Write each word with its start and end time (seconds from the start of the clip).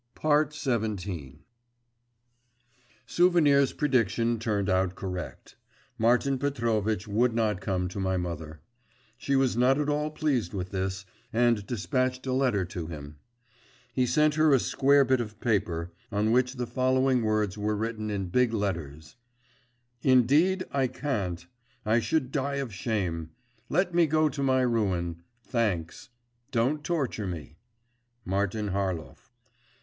XVII 0.19 1.41
Souvenir's 3.05 3.71
prediction 3.71 4.39
turned 4.39 4.67
out 4.67 4.95
correct. 4.95 5.55
Martin 5.99 6.39
Petrovitch 6.39 7.07
would 7.07 7.35
not 7.35 7.61
come 7.61 7.87
to 7.87 7.99
my 7.99 8.17
mother. 8.17 8.61
She 9.19 9.35
was 9.35 9.55
not 9.55 9.77
at 9.79 9.89
all 9.89 10.09
pleased 10.09 10.55
with 10.55 10.71
this, 10.71 11.05
and 11.31 11.67
despatched 11.67 12.25
a 12.25 12.33
letter 12.33 12.65
to 12.65 12.87
him. 12.87 13.17
He 13.93 14.07
sent 14.07 14.33
her 14.33 14.51
a 14.55 14.59
square 14.59 15.05
bit 15.05 15.21
of 15.21 15.39
paper, 15.39 15.91
on 16.11 16.31
which 16.31 16.53
the 16.55 16.65
following 16.65 17.21
words 17.21 17.55
were 17.55 17.75
written 17.75 18.09
in 18.09 18.29
big 18.29 18.53
letters: 18.53 19.17
'Indeed 20.01 20.63
I 20.71 20.87
can't. 20.87 21.45
I 21.85 21.99
should 21.99 22.31
die 22.31 22.55
of 22.55 22.73
shame. 22.73 23.29
Let 23.69 23.93
me 23.93 24.07
go 24.07 24.29
to 24.29 24.41
my 24.41 24.61
ruin. 24.61 25.21
Thanks. 25.43 26.09
Don't 26.49 26.83
torture 26.83 27.27
me. 27.27 27.57
Martin 28.25 28.69
Harlov. 28.69 29.29